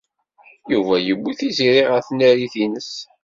[0.71, 2.91] Yuba yewwi Tiziri ɣer tnarit-nnes.